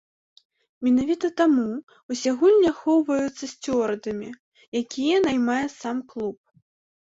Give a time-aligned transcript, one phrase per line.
[0.85, 1.65] Менавіта таму
[2.13, 4.29] ўсе гульні ахоўваюцца сцюардамі,
[4.81, 6.37] якіх наймае сам клуб.